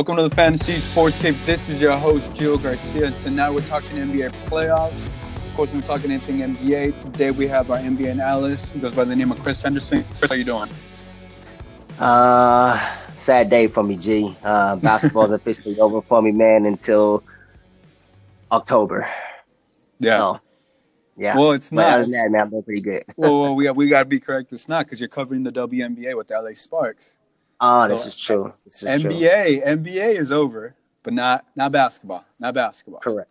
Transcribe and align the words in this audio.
Welcome 0.00 0.16
to 0.16 0.22
the 0.30 0.34
Fantasy 0.34 0.76
Sports 0.76 1.18
Cave. 1.18 1.38
This 1.44 1.68
is 1.68 1.78
your 1.78 1.94
host, 1.94 2.32
Gio 2.32 2.60
Garcia. 2.62 3.10
Tonight 3.20 3.50
we're 3.50 3.60
talking 3.60 3.98
NBA 3.98 4.30
playoffs. 4.46 4.94
Of 5.36 5.54
course, 5.54 5.70
we're 5.74 5.82
talking 5.82 6.10
anything 6.10 6.38
NBA. 6.38 7.02
Today 7.02 7.30
we 7.32 7.46
have 7.48 7.70
our 7.70 7.76
NBA 7.76 8.12
analyst. 8.12 8.72
He 8.72 8.80
goes 8.80 8.94
by 8.94 9.04
the 9.04 9.14
name 9.14 9.30
of 9.30 9.38
Chrys 9.40 9.62
Henderson. 9.62 10.02
Chrys, 10.18 10.30
how 10.30 10.36
you 10.36 10.44
doing? 10.44 10.70
Uh, 11.98 12.96
sad 13.14 13.50
day 13.50 13.66
for 13.66 13.82
me, 13.82 13.98
G. 13.98 14.34
Uh, 14.42 14.76
basketball's 14.76 15.32
officially 15.38 15.78
over 15.78 16.00
for 16.00 16.22
me, 16.22 16.32
man, 16.32 16.64
until 16.64 17.22
October. 18.50 19.06
Yeah. 19.98 20.16
So, 20.16 20.40
yeah. 21.18 21.36
Well, 21.36 21.52
it's 21.52 21.68
but 21.68 21.76
not. 21.76 21.92
other 21.92 22.02
than 22.04 22.12
that, 22.12 22.30
man, 22.30 22.50
I'm 22.54 22.62
pretty 22.62 22.80
good. 22.80 23.02
well, 23.18 23.38
well, 23.42 23.54
we 23.54 23.64
got, 23.64 23.76
we 23.76 23.86
got 23.90 24.04
to 24.04 24.08
be 24.08 24.18
correct. 24.18 24.50
It's 24.54 24.66
not 24.66 24.86
because 24.86 24.98
you're 24.98 25.10
covering 25.10 25.42
the 25.42 25.52
WNBA 25.52 26.16
with 26.16 26.28
the 26.28 26.40
LA 26.40 26.54
Sparks. 26.54 27.16
Oh, 27.60 27.82
So, 27.84 27.88
this 27.88 28.06
is 28.06 28.16
true. 28.16 28.54
This 28.64 28.82
is 28.82 29.02
true. 29.02 29.10
NBA, 29.12 29.66
NBA 29.66 30.18
is 30.18 30.32
over, 30.32 30.74
but 31.02 31.12
not 31.12 31.44
not 31.56 31.72
basketball. 31.72 32.24
Not 32.38 32.54
basketball. 32.54 33.00
Correct. 33.00 33.28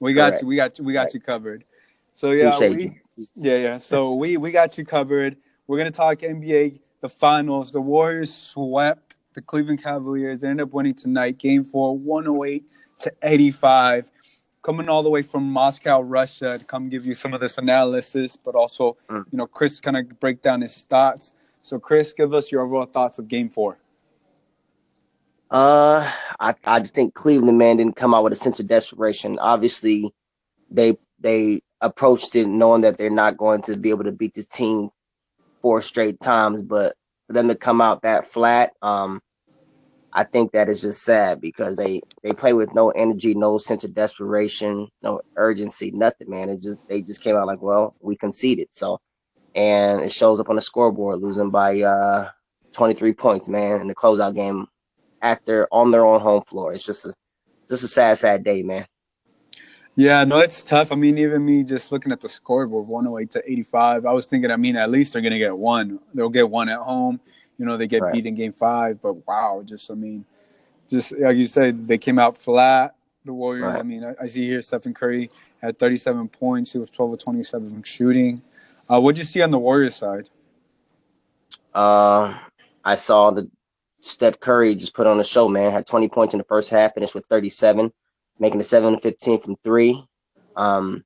We 0.00 0.12
got 0.14 0.30
Correct. 0.30 0.42
you. 0.42 0.48
We 0.48 0.56
got 0.56 0.78
you. 0.78 0.84
We 0.84 0.92
got 0.92 1.14
you 1.14 1.20
covered. 1.20 1.64
So 2.14 2.30
yeah, 2.32 2.56
we, 2.60 3.00
yeah, 3.34 3.56
yeah. 3.56 3.78
So 3.78 4.14
we 4.14 4.36
we 4.36 4.52
got 4.52 4.76
you 4.78 4.84
covered. 4.84 5.36
We're 5.66 5.78
gonna 5.78 5.90
talk 5.90 6.18
NBA, 6.18 6.80
the 7.00 7.08
finals. 7.08 7.72
The 7.72 7.80
Warriors 7.80 8.32
swept 8.34 9.16
the 9.34 9.40
Cleveland 9.42 9.82
Cavaliers. 9.82 10.42
They 10.42 10.48
ended 10.48 10.66
up 10.66 10.72
winning 10.74 10.94
tonight, 10.94 11.38
Game 11.38 11.64
Four, 11.64 11.96
108 11.98 12.64
to 13.00 13.12
85. 13.22 14.10
Coming 14.62 14.88
all 14.88 15.02
the 15.02 15.10
way 15.10 15.22
from 15.22 15.44
Moscow, 15.44 16.00
Russia, 16.02 16.56
to 16.58 16.64
come 16.64 16.88
give 16.88 17.04
you 17.04 17.14
some 17.14 17.34
of 17.34 17.40
this 17.40 17.58
analysis, 17.58 18.36
but 18.36 18.54
also, 18.54 18.96
Mm. 19.10 19.24
you 19.32 19.38
know, 19.38 19.46
Chrys 19.48 19.80
kind 19.82 19.96
of 19.96 20.20
break 20.20 20.40
down 20.40 20.60
his 20.60 20.84
thoughts. 20.84 21.32
So, 21.62 21.78
Chrys, 21.78 22.14
give 22.14 22.34
us 22.34 22.50
your 22.50 22.62
overall 22.62 22.86
thoughts 22.86 23.18
of 23.18 23.28
Game 23.28 23.48
Four. 23.48 23.78
Uh, 25.50 26.10
I, 26.40 26.54
I 26.66 26.80
just 26.80 26.94
think 26.94 27.14
Cleveland 27.14 27.58
man 27.58 27.76
didn't 27.76 27.96
come 27.96 28.14
out 28.14 28.24
with 28.24 28.32
a 28.32 28.36
sense 28.36 28.58
of 28.58 28.66
desperation. 28.66 29.38
Obviously, 29.38 30.10
they 30.70 30.96
they 31.20 31.60
approached 31.80 32.34
it 32.34 32.48
knowing 32.48 32.82
that 32.82 32.98
they're 32.98 33.10
not 33.10 33.36
going 33.36 33.62
to 33.62 33.76
be 33.76 33.90
able 33.90 34.04
to 34.04 34.12
beat 34.12 34.34
this 34.34 34.46
team 34.46 34.88
four 35.60 35.80
straight 35.82 36.18
times, 36.18 36.62
but 36.62 36.94
for 37.28 37.34
them 37.34 37.48
to 37.48 37.54
come 37.54 37.80
out 37.80 38.02
that 38.02 38.26
flat, 38.26 38.72
um, 38.82 39.20
I 40.12 40.24
think 40.24 40.52
that 40.52 40.68
is 40.68 40.82
just 40.82 41.04
sad 41.04 41.40
because 41.40 41.76
they 41.76 42.00
they 42.24 42.32
play 42.32 42.54
with 42.54 42.74
no 42.74 42.90
energy, 42.90 43.34
no 43.34 43.58
sense 43.58 43.84
of 43.84 43.94
desperation, 43.94 44.88
no 45.02 45.20
urgency, 45.36 45.92
nothing, 45.92 46.28
man. 46.28 46.48
It 46.48 46.60
just 46.60 46.78
they 46.88 47.02
just 47.02 47.22
came 47.22 47.36
out 47.36 47.46
like, 47.46 47.62
well, 47.62 47.94
we 48.00 48.16
conceded, 48.16 48.68
so 48.72 48.98
and 49.54 50.00
it 50.02 50.12
shows 50.12 50.40
up 50.40 50.48
on 50.48 50.56
the 50.56 50.62
scoreboard, 50.62 51.20
losing 51.20 51.50
by 51.50 51.80
uh 51.80 52.28
23 52.72 53.12
points, 53.12 53.48
man, 53.48 53.80
in 53.80 53.88
the 53.88 53.94
closeout 53.94 54.34
game 54.34 54.66
at 55.20 55.44
their 55.46 55.72
on 55.72 55.90
their 55.90 56.04
own 56.04 56.20
home 56.20 56.42
floor. 56.42 56.72
It's 56.72 56.86
just 56.86 57.06
a 57.06 57.12
just 57.68 57.84
a 57.84 57.88
sad, 57.88 58.18
sad 58.18 58.44
day, 58.44 58.62
man. 58.62 58.86
Yeah, 59.94 60.24
no, 60.24 60.38
it's 60.38 60.62
tough. 60.62 60.90
I 60.90 60.94
mean, 60.94 61.18
even 61.18 61.44
me 61.44 61.64
just 61.64 61.92
looking 61.92 62.12
at 62.12 62.20
the 62.20 62.28
scoreboard, 62.28 62.88
108 62.88 63.30
to 63.32 63.42
85, 63.52 64.06
I 64.06 64.12
was 64.12 64.24
thinking, 64.24 64.50
I 64.50 64.56
mean, 64.56 64.76
at 64.76 64.90
least 64.90 65.12
they're 65.12 65.20
going 65.20 65.32
to 65.32 65.38
get 65.38 65.56
one. 65.56 65.98
They'll 66.14 66.30
get 66.30 66.48
one 66.48 66.70
at 66.70 66.78
home. 66.78 67.20
You 67.58 67.66
know, 67.66 67.76
they 67.76 67.86
get 67.86 68.00
Right. 68.00 68.14
beat 68.14 68.26
in 68.26 68.34
game 68.34 68.54
five, 68.54 69.02
but 69.02 69.26
wow, 69.26 69.62
just, 69.64 69.90
I 69.90 69.94
mean, 69.94 70.24
just 70.88 71.12
like 71.18 71.36
you 71.36 71.44
said, 71.44 71.86
they 71.86 71.98
came 71.98 72.18
out 72.18 72.38
flat. 72.38 72.94
The 73.24 73.34
Warriors, 73.34 73.74
Right. 73.74 73.80
I 73.80 73.82
mean, 73.82 74.02
I, 74.02 74.14
I 74.22 74.26
see 74.26 74.46
here 74.46 74.62
Stephen 74.62 74.94
Curry 74.94 75.30
had 75.60 75.78
37 75.78 76.26
points. 76.28 76.72
He 76.72 76.78
was 76.78 76.90
12 76.90 77.12
of 77.12 77.18
27 77.18 77.70
from 77.70 77.82
shooting. 77.82 78.42
Uh, 78.88 79.00
what'd 79.00 79.18
you 79.18 79.24
see 79.24 79.42
on 79.42 79.50
the 79.50 79.58
Warriors 79.58 79.96
side? 79.96 80.28
Uh, 81.74 82.38
I 82.84 82.94
saw 82.94 83.30
the 83.30 83.50
Steph 84.00 84.40
Curry 84.40 84.74
just 84.74 84.94
put 84.94 85.06
on 85.06 85.20
a 85.20 85.24
show, 85.24 85.48
man. 85.48 85.72
Had 85.72 85.86
20 85.86 86.08
points 86.08 86.34
in 86.34 86.38
the 86.38 86.44
first 86.44 86.70
half, 86.70 86.94
finished 86.94 87.14
with 87.14 87.26
37, 87.26 87.92
making 88.38 88.60
it 88.60 88.64
7 88.64 88.92
to 88.92 88.98
15 88.98 89.40
from 89.40 89.56
three. 89.62 90.02
Um, 90.56 91.04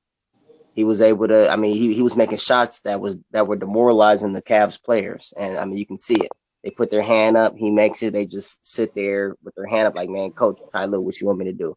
he 0.74 0.84
was 0.84 1.00
able 1.00 1.28
to. 1.28 1.48
I 1.50 1.56
mean, 1.56 1.74
he, 1.74 1.94
he 1.94 2.02
was 2.02 2.16
making 2.16 2.38
shots 2.38 2.80
that 2.80 3.00
was 3.00 3.18
that 3.30 3.46
were 3.46 3.56
demoralizing 3.56 4.32
the 4.32 4.42
Cavs 4.42 4.82
players, 4.82 5.32
and 5.38 5.58
I 5.58 5.64
mean, 5.64 5.78
you 5.78 5.86
can 5.86 5.98
see 5.98 6.16
it. 6.16 6.30
They 6.64 6.70
put 6.70 6.90
their 6.90 7.02
hand 7.02 7.36
up, 7.36 7.54
he 7.56 7.70
makes 7.70 8.02
it. 8.02 8.12
They 8.12 8.26
just 8.26 8.64
sit 8.64 8.94
there 8.94 9.36
with 9.44 9.54
their 9.54 9.66
hand 9.66 9.86
up, 9.86 9.94
like, 9.94 10.10
man, 10.10 10.32
coach, 10.32 10.58
Ty 10.72 10.86
Lue, 10.86 11.00
what 11.00 11.20
you 11.20 11.28
want 11.28 11.38
me 11.38 11.44
to 11.44 11.52
do? 11.52 11.76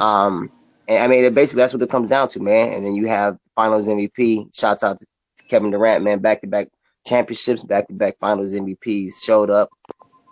um, 0.00 0.50
and 0.88 0.98
I 0.98 1.06
mean, 1.06 1.32
basically, 1.34 1.62
that's 1.62 1.72
what 1.72 1.82
it 1.82 1.90
comes 1.90 2.10
down 2.10 2.28
to, 2.28 2.40
man. 2.40 2.72
And 2.72 2.84
then 2.84 2.94
you 2.94 3.06
have 3.06 3.38
Finals 3.54 3.86
MVP. 3.86 4.54
Shouts 4.54 4.82
out 4.82 4.98
to 4.98 5.06
Kevin 5.48 5.70
Durant, 5.70 6.04
man. 6.04 6.20
Back 6.20 6.40
to 6.42 6.46
back 6.46 6.68
championships, 7.06 7.64
back 7.64 7.88
to 7.88 7.94
back 7.94 8.18
Finals 8.20 8.54
MVPs 8.54 9.24
showed 9.24 9.50
up 9.50 9.70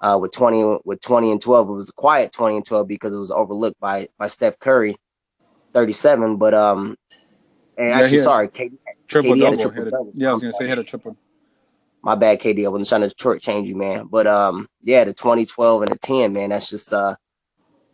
uh, 0.03 0.19
with 0.21 0.33
twenty 0.33 0.63
with 0.85 1.01
twenty 1.01 1.31
and 1.31 1.41
twelve. 1.41 1.69
It 1.69 1.73
was 1.73 1.91
a 1.91 1.95
quiet 1.95 2.33
twenty 2.33 2.57
and 2.57 2.67
twelve 2.67 2.89
because 2.89 3.15
it 3.15 3.19
was 3.19 3.31
overlooked 3.31 3.81
by 3.81 4.09
by 4.19 4.27
Steph 4.27 4.59
Curry, 4.59 4.97
thirty 5.73 5.93
seven. 5.93 6.37
But 6.37 6.55
um, 6.55 6.97
and 7.77 7.89
Yeah, 7.89 7.99
actually, 7.99 8.19
had 8.19 8.25
sorry, 8.25 8.49
KD, 8.49 8.73
Triple 9.09 9.33
KD 9.33 9.45
had 9.45 9.53
a 9.55 9.57
double. 9.57 9.59
triple-double. 9.59 10.13
Yeah, 10.15 10.31
I 10.31 10.33
was 10.33 10.43
going 10.43 10.53
to 10.53 10.57
say, 10.57 10.65
he 10.65 10.71
had 10.71 10.79
a 10.79 10.85
triple. 10.85 11.17
my 12.03 12.15
bad, 12.15 12.41
KD. 12.41 12.65
I 12.65 12.69
wasn't 12.69 12.89
trying 12.89 13.09
to 13.09 13.15
short 13.19 13.43
change 13.43 13.69
you, 13.69 13.77
man. 13.77 14.07
But 14.11 14.27
um, 14.27 14.69
yeah, 14.83 15.05
the 15.05 15.13
2012 15.13 15.83
and 15.83 15.91
the 15.91 15.99
10, 15.99 16.33
man. 16.33 16.51
That's 16.51 16.71
just 16.71 16.93
uh, 16.93 17.15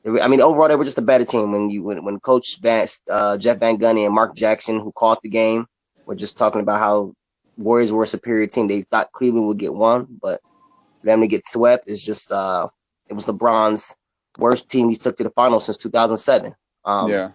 I 0.05 0.27
mean, 0.27 0.41
overall 0.41 0.69
they 0.69 0.77
were 0.77 0.85
just 0.85 0.99
a 0.99 1.03
better 1.03 1.25
team 1.25 1.53
when 1.53 1.71
you 1.71 1.83
when 1.85 2.05
when 2.05 2.19
Coach 2.21 2.61
Vance, 2.61 3.01
uh, 3.11 3.37
Jeff 3.39 3.59
Van 3.61 3.79
Gundy 3.79 4.05
and 4.05 4.15
Mark 4.15 4.35
Jackson, 4.35 4.81
who 4.81 4.91
caught 4.93 5.23
the 5.23 5.29
game, 5.29 5.67
were 6.07 6.15
just 6.15 6.39
talking 6.39 6.61
about 6.61 6.81
how 6.81 7.13
Warriors 7.57 7.93
were 7.93 8.05
a 8.05 8.07
superior 8.07 8.47
team. 8.47 8.69
They 8.69 8.83
thought 8.83 9.13
Cleveland 9.13 9.47
would 9.49 9.59
get 9.59 9.75
one, 9.75 10.07
but 10.23 10.41
for 11.01 11.07
them 11.07 11.21
to 11.21 11.27
get 11.27 11.45
swept 11.45 11.89
is 11.89 12.05
just 12.05 12.33
uh, 12.33 12.69
it 13.09 13.15
was 13.15 13.27
LeBron's 13.27 13.97
worst 14.39 14.69
team 14.71 14.89
he's 14.89 14.99
took 14.99 15.17
to 15.17 15.25
the 15.25 15.31
finals 15.31 15.67
since 15.67 15.77
2007. 15.77 16.55
Um, 16.85 17.11
yeah. 17.11 17.31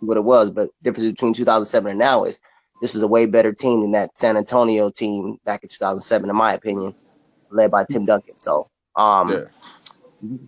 what 0.00 0.16
it 0.16 0.24
was, 0.24 0.50
but 0.50 0.70
difference 0.82 1.08
between 1.08 1.32
2007 1.32 1.90
and 1.90 1.98
now 1.98 2.24
is 2.24 2.40
this 2.80 2.94
is 2.94 3.02
a 3.02 3.08
way 3.08 3.26
better 3.26 3.52
team 3.52 3.82
than 3.82 3.92
that 3.92 4.16
San 4.16 4.36
Antonio 4.36 4.90
team 4.90 5.38
back 5.44 5.62
in 5.62 5.68
2007, 5.68 6.28
in 6.28 6.36
my 6.36 6.52
opinion, 6.54 6.94
led 7.50 7.70
by 7.70 7.84
Tim 7.84 8.04
Duncan. 8.04 8.38
So, 8.38 8.70
um, 8.96 9.30
Yeah. 9.30 9.44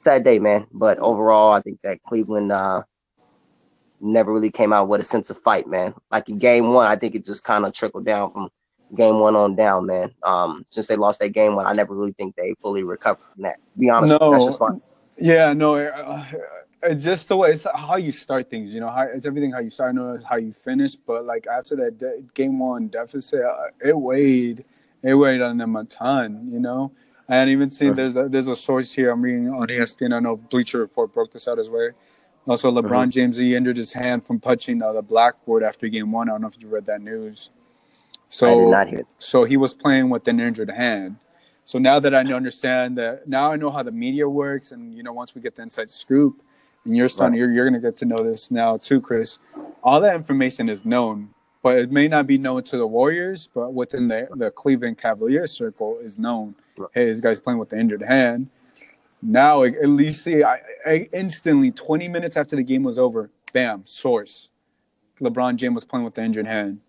sad 0.03 0.25
day, 0.25 0.39
man. 0.39 0.67
But 0.73 0.99
overall, 0.99 1.53
I 1.53 1.61
think 1.61 1.81
that 1.83 2.03
Cleveland 2.03 2.53
uh, 2.53 2.83
never 4.01 4.33
really 4.33 4.51
came 4.51 4.73
out 4.73 4.89
with 4.89 5.01
a 5.01 5.05
sense 5.05 5.31
of 5.31 5.39
fight, 5.39 5.67
man. 5.67 5.95
Like 6.11 6.29
in 6.29 6.39
game 6.39 6.73
one, 6.73 6.87
I 6.87 6.97
think 6.97 7.15
it 7.15 7.25
just 7.25 7.45
kind 7.45 7.65
of 7.65 7.73
trickled 7.73 8.05
down 8.05 8.31
from 8.31 8.49
game 8.97 9.21
one 9.21 9.37
on 9.37 9.55
down, 9.55 9.87
man. 9.87 10.13
Um, 10.23 10.65
since 10.71 10.87
they 10.87 10.97
lost 10.97 11.21
that 11.21 11.31
game 11.31 11.55
one, 11.55 11.67
I 11.67 11.73
never 11.73 11.95
really 11.95 12.13
think 12.13 12.37
they 12.37 12.55
fully 12.61 12.83
recovered 12.83 13.29
from 13.29 13.43
that. 13.43 13.57
To 13.73 13.79
be 13.79 13.91
honest, 13.91 14.19
No. 14.21 14.33
that's 14.33 14.45
just 14.45 14.59
fine. 14.59 14.81
Yeah, 15.19 15.53
no, 15.53 15.77
uh, 15.77 16.25
it's 16.83 17.05
just 17.05 17.29
the 17.29 17.37
way 17.37 17.51
it's 17.51 17.67
how 17.75 17.97
you 17.97 18.11
start 18.11 18.49
things. 18.49 18.73
You 18.73 18.81
know, 18.81 18.89
how, 18.89 19.03
it's 19.03 19.27
everything 19.27 19.53
how 19.53 19.59
you 19.59 19.71
start. 19.71 19.91
I 19.91 19.93
know 19.93 20.15
it's 20.15 20.25
how 20.25 20.37
you 20.37 20.53
finish, 20.53 20.97
but 20.97 21.27
like 21.27 21.47
after 21.47 21.77
that 21.77 21.99
de- 21.99 22.23
game 22.35 22.59
one 22.59 22.89
deficit, 22.89 23.43
uh, 23.43 23.67
it 23.85 23.97
weighed, 23.97 24.65
it 25.03 25.15
weighed 25.15 25.43
on 25.43 25.59
them 25.59 25.77
a 25.77 25.85
ton. 25.85 26.49
You 26.51 26.59
know, 26.59 26.93
and 27.29 27.51
even 27.51 27.69
see 27.69 27.91
there's 27.91 28.17
a, 28.17 28.29
there's 28.29 28.49
a 28.49 28.57
source 28.57 28.93
here 28.93 29.11
I'm 29.11 29.21
reading 29.21 29.51
on 29.51 29.69
ESPN. 29.69 30.15
I 30.15 30.21
know 30.21 30.37
Bleacher 30.37 30.79
Report 30.79 31.13
broke 31.13 31.33
this 31.33 31.47
out 31.47 31.59
as 31.59 31.69
well. 31.69 31.91
Also, 32.51 32.73
LeBron 32.73 33.11
James 33.11 33.37
he 33.37 33.55
injured 33.55 33.77
his 33.77 33.93
hand 33.93 34.25
from 34.25 34.41
punching 34.41 34.83
uh, 34.83 34.93
the 34.93 35.03
blackboard 35.03 35.63
after 35.63 35.87
game 35.87 36.11
one. 36.11 36.29
I 36.29 36.33
don't 36.33 36.41
know 36.41 36.49
if 36.49 36.61
you 36.61 36.67
read 36.67 36.85
that 36.87 37.01
news. 37.01 37.51
So 38.29 38.47
I 38.47 38.55
did 38.57 38.69
not 38.71 38.89
hear. 38.89 39.03
so 39.19 39.45
he 39.45 39.57
was 39.57 39.73
playing 39.73 40.11
with 40.11 40.27
an 40.27 40.41
injured 40.41 40.71
hand. 40.71 41.17
So 41.63 41.79
now 41.79 42.01
that 42.01 42.13
I 42.13 42.23
understand 42.23 42.99
that, 42.99 43.29
now 43.29 43.53
I 43.53 43.57
know 43.57 43.71
how 43.71 43.85
the 43.85 43.93
media 43.93 44.29
works, 44.29 44.73
and 44.73 44.93
you 44.97 45.05
know, 45.05 45.13
once 45.13 45.33
we 45.33 45.41
get 45.41 45.55
the 45.55 45.63
inside 45.63 45.93
scoop, 45.93 46.43
and 46.85 46.97
you're 46.97 47.09
starting, 47.09 47.35
Right. 47.35 47.39
you're, 47.39 47.53
you're 47.53 47.71
going 47.71 47.81
to 47.81 47.87
get 47.89 47.97
to 47.99 48.05
know 48.05 48.17
this 48.17 48.51
now 48.51 48.79
too, 48.79 49.01
Chrys. 49.01 49.39
All 49.85 50.01
that 50.01 50.17
information 50.17 50.69
is 50.69 50.85
known, 50.85 51.31
but 51.63 51.79
it 51.79 51.93
may 51.93 52.09
not 52.09 52.27
be 52.27 52.37
known 52.37 52.65
to 52.65 52.77
the 52.77 52.87
Warriors, 52.87 53.49
but 53.55 53.73
within 53.75 54.09
the 54.09 54.27
the 54.35 54.51
Cleveland 54.51 54.99
Cavaliers 54.99 55.53
circle 55.53 55.99
is 56.03 56.19
known. 56.19 56.57
Right. 56.77 56.91
Hey, 56.95 57.05
this 57.07 57.21
guy's 57.21 57.39
playing 57.39 57.61
with 57.61 57.69
the 57.69 57.79
injured 57.79 58.03
hand. 58.03 58.49
Now, 59.23 59.65
at 59.65 59.89
least 59.89 60.25
see, 60.25 60.43
I, 60.43 60.61
I 60.87 61.09
instantly, 61.13 61.71
20 61.71 62.09
minutes 62.09 62.37
after 62.37 62.57
the 62.57 62.63
game 62.63 62.83
was 62.83 62.99
over, 62.99 63.31
bam, 63.53 63.83
source. 63.85 64.49
LeBron 65.21 65.57
James 65.57 65.75
was 65.75 65.85
playing 65.85 66.05
with 66.05 66.15
the 66.15 66.25
injured 66.25 66.47
hand. 66.47 66.81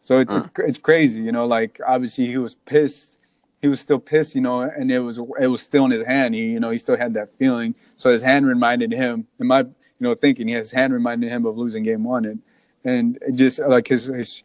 So 0.00 0.20
it's, 0.20 0.32
it's 0.32 0.46
mm. 0.48 0.68
it's 0.68 0.78
crazy, 0.78 1.20
you 1.20 1.32
know. 1.32 1.46
Like 1.46 1.80
obviously 1.86 2.26
he 2.26 2.38
was 2.38 2.54
pissed. 2.54 3.18
He 3.60 3.68
was 3.68 3.80
still 3.80 3.98
pissed, 3.98 4.34
you 4.34 4.40
know, 4.40 4.60
and 4.60 4.90
it 4.90 5.00
was 5.00 5.18
it 5.40 5.48
was 5.48 5.62
still 5.62 5.84
in 5.84 5.90
his 5.90 6.02
hand. 6.02 6.34
He 6.34 6.42
you 6.42 6.60
know 6.60 6.70
he 6.70 6.78
still 6.78 6.96
had 6.96 7.14
that 7.14 7.32
feeling. 7.34 7.74
So 7.96 8.12
his 8.12 8.22
hand 8.22 8.46
reminded 8.46 8.92
him. 8.92 9.26
In 9.40 9.46
my 9.46 9.60
you 9.60 9.70
know 10.00 10.14
thinking, 10.14 10.48
his 10.48 10.70
hand 10.70 10.92
reminded 10.92 11.30
him 11.30 11.44
of 11.46 11.58
losing 11.58 11.82
game 11.82 12.04
one, 12.04 12.24
and 12.24 12.40
and 12.84 13.18
just 13.36 13.58
like 13.58 13.88
his 13.88 14.06
his 14.06 14.44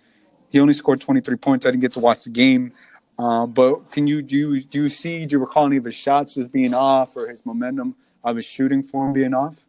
he 0.49 0.59
only 0.59 0.73
scored 0.73 1.01
23 1.01 1.35
points. 1.37 1.65
I 1.65 1.71
didn't 1.71 1.81
get 1.81 1.93
to 1.93 1.99
watch 1.99 2.23
the 2.23 2.29
game, 2.29 2.73
uh, 3.19 3.45
but 3.45 3.91
can 3.91 4.07
you 4.07 4.21
do 4.21 4.35
you, 4.55 4.63
do 4.63 4.83
you 4.83 4.89
see 4.89 5.25
do 5.25 5.35
you 5.35 5.39
recall 5.39 5.65
any 5.65 5.77
of 5.77 5.85
his 5.85 5.95
shots 5.95 6.37
as 6.37 6.47
being 6.47 6.73
off 6.73 7.15
or 7.15 7.27
his 7.27 7.45
momentum 7.45 7.95
of 8.23 8.35
his 8.35 8.45
shooting 8.45 8.81
form 8.83 9.13
being 9.13 9.33
off? 9.33 9.65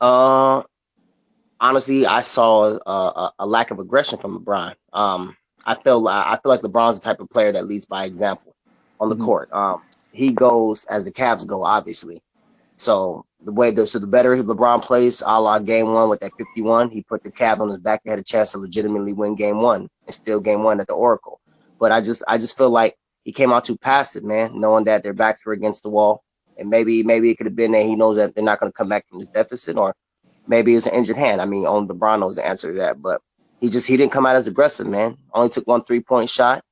Uh, 0.00 0.62
honestly, 1.60 2.06
I 2.06 2.20
saw 2.22 2.64
a, 2.64 2.90
a, 2.90 3.32
a 3.40 3.46
lack 3.46 3.70
of 3.70 3.78
aggression 3.78 4.18
from 4.18 4.38
LeBron. 4.38 4.74
Um, 4.92 5.36
I 5.64 5.74
feel 5.74 6.06
I 6.08 6.38
feel 6.42 6.50
like 6.50 6.60
LeBron's 6.62 7.00
the 7.00 7.04
type 7.04 7.20
of 7.20 7.28
player 7.28 7.52
that 7.52 7.66
leads 7.66 7.84
by 7.84 8.04
example 8.04 8.54
on 9.00 9.10
the 9.10 9.16
Mhm. 9.16 9.24
court. 9.24 9.52
Um, 9.52 9.82
he 10.12 10.32
goes 10.32 10.84
as 10.86 11.04
the 11.04 11.12
Cavs 11.12 11.46
go, 11.46 11.62
obviously. 11.62 12.22
So 12.76 13.24
the 13.44 13.52
way 13.52 13.70
the 13.70 13.86
so 13.86 13.98
the 13.98 14.06
better 14.06 14.34
LeBron 14.36 14.82
plays, 14.82 15.22
a 15.26 15.40
la 15.40 15.58
game 15.58 15.92
one 15.92 16.08
with 16.08 16.20
that 16.20 16.32
51, 16.38 16.90
he 16.90 17.02
put 17.02 17.22
the 17.22 17.30
Cavs 17.30 17.60
on 17.60 17.68
his 17.68 17.78
back. 17.78 18.02
They 18.04 18.10
had 18.10 18.18
a 18.18 18.24
chance 18.24 18.52
to 18.52 18.58
legitimately 18.58 19.12
win 19.12 19.34
game 19.34 19.60
one 19.60 19.88
and 20.06 20.14
still 20.14 20.40
game 20.40 20.62
one 20.62 20.80
at 20.80 20.86
the 20.86 20.94
Oracle. 20.94 21.37
But 21.78 21.92
I 21.92 22.00
just 22.00 22.22
I 22.28 22.38
just 22.38 22.56
feel 22.56 22.70
like 22.70 22.96
he 23.24 23.32
came 23.32 23.52
out 23.52 23.64
too 23.64 23.76
passive, 23.76 24.24
man, 24.24 24.58
knowing 24.58 24.84
that 24.84 25.02
their 25.02 25.12
backs 25.12 25.44
were 25.44 25.52
against 25.52 25.82
the 25.82 25.90
wall. 25.90 26.22
And 26.58 26.70
maybe 26.70 27.02
maybe 27.02 27.30
it 27.30 27.36
could 27.36 27.46
have 27.46 27.56
been 27.56 27.72
that 27.72 27.82
he 27.82 27.94
knows 27.94 28.16
that 28.16 28.34
they're 28.34 28.44
not 28.44 28.60
going 28.60 28.72
to 28.72 28.76
come 28.76 28.88
back 28.88 29.06
from 29.08 29.18
this 29.18 29.28
deficit, 29.28 29.76
or 29.76 29.94
maybe 30.46 30.74
it's 30.74 30.86
an 30.86 30.94
injured 30.94 31.16
hand. 31.16 31.40
I 31.40 31.44
mean, 31.44 31.66
only 31.66 31.94
LeBron 31.94 32.20
knows 32.20 32.36
the 32.36 32.46
answer 32.46 32.72
to 32.72 32.78
that. 32.80 33.00
But 33.00 33.20
he 33.60 33.68
just 33.70 33.86
he 33.86 33.96
didn't 33.96 34.12
come 34.12 34.26
out 34.26 34.36
as 34.36 34.48
aggressive, 34.48 34.86
man. 34.86 35.16
Only 35.32 35.50
took 35.50 35.66
one 35.66 35.82
three 35.82 36.00
point 36.00 36.28
shot. 36.28 36.64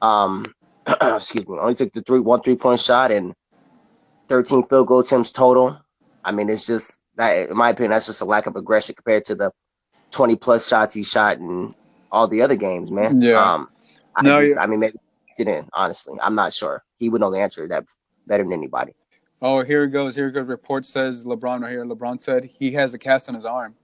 Um, 0.00 0.54
excuse 0.86 1.46
me, 1.48 1.58
only 1.58 1.74
took 1.74 1.92
the 1.92 2.02
three 2.02 2.20
one 2.20 2.40
three 2.40 2.56
point 2.56 2.80
shot 2.80 3.10
and 3.10 3.34
13 4.28 4.64
field 4.64 4.88
goal 4.88 5.00
attempts 5.00 5.32
total. 5.32 5.78
I 6.24 6.32
mean, 6.32 6.50
it's 6.50 6.66
just 6.66 7.00
that, 7.16 7.50
in 7.50 7.56
my 7.56 7.70
opinion, 7.70 7.92
that's 7.92 8.06
just 8.06 8.22
a 8.22 8.24
lack 8.24 8.46
of 8.46 8.56
aggression 8.56 8.94
compared 8.94 9.24
to 9.26 9.34
the 9.34 9.50
20 10.10 10.36
plus 10.36 10.68
shots 10.68 10.94
he 10.94 11.02
shot 11.02 11.38
in 11.38 11.74
all 12.10 12.26
the 12.26 12.42
other 12.42 12.56
games, 12.56 12.90
man. 12.90 13.20
Yeah. 13.20 13.40
Um, 13.40 13.68
I 14.16 14.22
No, 14.22 14.40
just. 14.40 14.58
I 14.58 14.66
mean, 14.66 14.80
maybe 14.80 14.98
he 15.36 15.44
didn't. 15.44 15.68
Honestly, 15.72 16.18
I'm 16.22 16.34
not 16.34 16.52
sure. 16.52 16.84
He 16.98 17.08
would 17.08 17.20
know 17.20 17.30
the 17.30 17.38
answer 17.38 17.62
to 17.62 17.68
that 17.68 17.84
better 18.26 18.42
than 18.42 18.52
anybody. 18.52 18.94
Oh, 19.42 19.62
here 19.62 19.84
it 19.84 19.90
goes. 19.90 20.16
Here 20.16 20.28
it 20.28 20.32
goes. 20.32 20.46
Report 20.46 20.84
says 20.84 21.24
LeBron 21.24 21.60
right 21.60 21.70
here. 21.70 21.84
LeBron 21.84 22.20
said 22.22 22.44
he 22.44 22.72
has 22.72 22.94
a 22.94 22.98
cast 22.98 23.28
on 23.28 23.34
his 23.34 23.44
arm. 23.44 23.74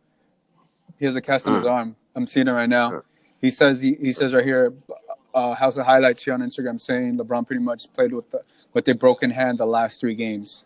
He 0.99 1.05
has 1.05 1.17
a 1.17 1.21
cast 1.21 1.47
on 1.47 1.55
his 1.55 1.67
arm. 1.67 1.97
I'm 2.15 2.27
seeing 2.27 2.49
it 2.49 2.53
right 2.53 2.69
now. 2.69 2.91
Mm. 2.91 3.03
He 3.41 3.51
says 3.51 3.83
he, 3.83 3.95
he 3.95 4.13
says 4.13 4.33
right 4.33 4.45
here, 4.45 4.73
uh, 5.35 5.55
House 5.55 5.77
of 5.77 5.85
Highlights 5.85 6.25
here 6.25 6.35
on 6.35 6.41
Instagram 6.41 6.81
saying 6.81 7.19
LeBron 7.19 7.47
pretty 7.47 7.63
much 7.63 7.93
played 7.93 8.13
with 8.13 8.31
the 8.31 8.43
with 8.73 8.89
a 8.89 8.95
broken 8.95 9.31
hand 9.31 9.59
the 9.59 9.67
last 9.67 10.01
three 10.01 10.15
games. 10.15 10.65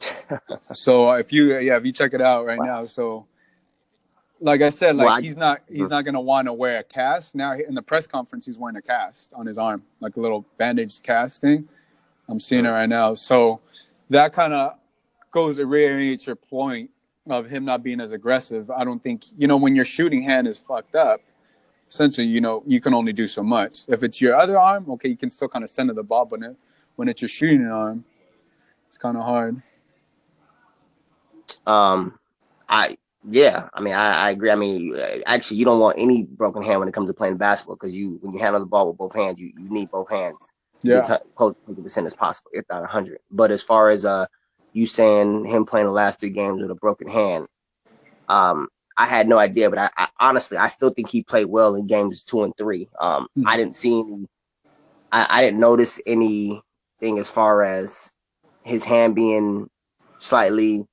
so 0.64 1.12
if 1.12 1.32
you 1.32 1.58
yeah 1.58 1.76
if 1.76 1.84
you 1.84 1.92
check 1.92 2.14
it 2.14 2.20
out 2.20 2.44
right 2.46 2.58
now, 2.60 2.84
so 2.84 3.26
like 4.42 4.60
I 4.60 4.70
said, 4.70 4.96
like 4.96 5.06
Well, 5.06 5.14
I- 5.16 5.20
he's 5.22 5.36
not 5.36 5.62
he's 5.68 5.88
not 5.88 6.04
gonna 6.04 6.20
want 6.20 6.46
to 6.46 6.52
wear 6.52 6.78
a 6.78 6.84
cast 6.84 7.34
now. 7.34 7.52
In 7.54 7.74
the 7.74 7.82
press 7.82 8.06
conference, 8.06 8.46
he's 8.46 8.58
wearing 8.58 8.76
a 8.76 8.82
cast 8.82 9.32
on 9.34 9.46
his 9.46 9.58
arm, 9.58 9.84
like 10.00 10.16
a 10.16 10.20
little 10.20 10.44
bandage 10.58 11.00
cast 11.02 11.40
thing. 11.40 11.68
I'm 12.28 12.40
seeing 12.40 12.66
it 12.66 12.70
right 12.70 12.88
now. 12.88 13.14
So 13.14 13.60
that 14.10 14.32
kind 14.32 14.52
of 14.52 14.74
goes 15.30 15.56
to 15.56 15.66
reiterate 15.66 16.26
your 16.26 16.36
point 16.36 16.90
of 17.28 17.46
him 17.46 17.64
not 17.64 17.82
being 17.82 18.00
as 18.00 18.12
aggressive. 18.12 18.70
I 18.70 18.84
don't 18.84 19.02
think 19.02 19.24
you 19.36 19.46
know 19.46 19.56
when 19.56 19.76
your 19.76 19.84
shooting 19.84 20.22
hand 20.22 20.48
is 20.48 20.58
fucked 20.58 20.96
up. 20.96 21.20
Essentially, 21.88 22.26
you 22.26 22.40
know 22.40 22.62
you 22.66 22.80
can 22.80 22.94
only 22.94 23.12
do 23.12 23.26
so 23.26 23.42
much. 23.42 23.80
If 23.88 24.02
it's 24.02 24.20
your 24.20 24.36
other 24.36 24.58
arm, 24.58 24.90
okay, 24.90 25.08
you 25.08 25.16
can 25.16 25.30
still 25.30 25.48
kind 25.48 25.62
of 25.62 25.70
send 25.70 25.88
to 25.88 25.94
the 25.94 26.02
ball, 26.02 26.24
but 26.24 26.40
when 26.96 27.08
it's 27.08 27.22
your 27.22 27.28
shooting 27.28 27.66
arm, 27.66 28.04
it's 28.88 28.98
kind 28.98 29.16
of 29.16 29.24
hard. 29.24 29.62
Um, 31.66 32.18
I 32.68 32.96
yeah, 33.24 33.68
I 33.72 33.80
mean, 33.80 33.94
I, 33.94 34.26
I 34.26 34.30
agree. 34.30 34.50
I 34.50 34.56
mean, 34.56 34.96
actually, 35.26 35.58
you 35.58 35.64
don't 35.64 35.80
want 35.80 35.98
any 35.98 36.24
broken 36.24 36.62
hand 36.62 36.80
when 36.80 36.88
it 36.88 36.94
comes 36.94 37.08
to 37.10 37.14
playing 37.14 37.36
basketball 37.36 37.76
because 37.76 37.94
you 37.94 38.18
when 38.20 38.32
you 38.32 38.40
handle 38.40 38.60
the 38.60 38.66
ball 38.66 38.88
with 38.88 38.98
both 38.98 39.14
hands, 39.14 39.40
you, 39.40 39.52
you 39.56 39.70
need 39.70 39.90
both 39.90 40.10
hands. 40.10 40.52
Yeah, 40.82 40.96
as 40.98 41.08
close 41.36 41.54
to 41.54 41.60
100 41.66 41.82
percent 41.84 42.06
as 42.06 42.14
possible, 42.14 42.50
if 42.52 42.64
not 42.70 42.80
100. 42.80 43.18
But 43.30 43.50
as 43.52 43.62
far 43.62 43.90
as 43.90 44.04
uh, 44.04 44.26
you 44.72 44.86
saying 44.86 45.44
him 45.46 45.64
playing 45.66 45.86
the 45.86 45.92
last 45.92 46.20
three 46.20 46.30
games 46.30 46.60
with 46.62 46.70
a 46.70 46.74
broken 46.76 47.08
hand, 47.08 47.46
um, 48.28 48.68
I 48.96 49.06
had 49.06 49.28
no 49.28 49.38
idea. 49.38 49.70
But 49.70 49.78
I, 49.78 49.90
I 49.96 50.08
honestly, 50.20 50.58
I 50.58 50.68
still 50.68 50.90
think 50.90 51.08
he 51.08 51.22
played 51.22 51.46
well 51.46 51.74
in 51.76 51.86
games 51.86 52.24
two 52.24 52.42
and 52.42 52.54
three. 52.58 52.88
Um, 53.00 53.28
Hmm. 53.36 53.44
I 53.46 53.56
didn't 53.56 53.74
see 53.76 54.00
any. 54.00 54.26
I, 55.12 55.26
I 55.30 55.42
didn't 55.42 55.60
notice 55.60 56.00
anything 56.06 57.18
as 57.18 57.30
far 57.30 57.62
as 57.62 58.12
his 58.64 58.84
hand 58.84 59.14
being 59.14 59.68
slightly 60.18 60.84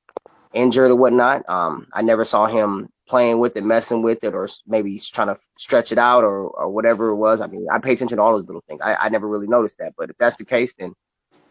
injured 0.53 0.91
or 0.91 0.95
whatnot. 0.95 1.47
Um, 1.49 1.87
I 1.93 2.01
never 2.01 2.25
saw 2.25 2.45
him 2.47 2.89
playing 3.07 3.39
with 3.39 3.57
it, 3.57 3.63
messing 3.63 4.01
with 4.01 4.23
it, 4.23 4.33
or 4.33 4.47
maybe 4.67 4.91
he's 4.91 5.09
trying 5.09 5.27
to 5.27 5.37
stretch 5.57 5.91
it 5.91 5.97
out 5.97 6.23
or, 6.23 6.49
or 6.49 6.69
whatever 6.69 7.09
it 7.09 7.17
was. 7.17 7.41
I 7.41 7.47
mean, 7.47 7.67
I 7.71 7.79
pay 7.79 7.93
attention 7.93 8.17
to 8.17 8.23
all 8.23 8.33
those 8.33 8.45
little 8.47 8.63
things. 8.67 8.81
I, 8.83 8.95
I 8.95 9.09
never 9.09 9.27
really 9.27 9.47
noticed 9.47 9.79
that, 9.79 9.93
but 9.97 10.09
if 10.09 10.17
that's 10.17 10.37
the 10.37 10.45
case, 10.45 10.73
then 10.75 10.93